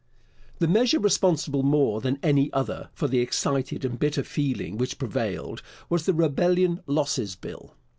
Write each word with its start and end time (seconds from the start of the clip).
The 0.57 0.67
measure 0.67 0.97
responsible 0.99 1.61
more 1.61 2.01
than 2.01 2.17
any 2.23 2.51
other 2.53 2.89
for 2.91 3.07
the 3.07 3.19
excited 3.19 3.85
and 3.85 3.99
bitter 3.99 4.23
feeling 4.23 4.79
which 4.79 4.97
prevailed 4.97 5.61
was 5.91 6.07
the 6.07 6.13
Rebellion 6.15 6.81
Losses 6.87 7.35
Bill. 7.35 7.75